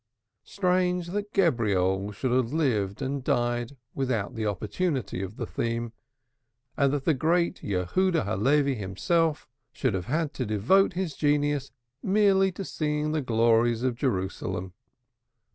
[0.45, 5.93] Strange that Gebirol should have lived and died without the opportunity of the theme,
[6.75, 12.51] and that the great Jehuda Halevi himself should have had to devote his genius merely
[12.53, 14.73] to singing the glories of Jerusalem.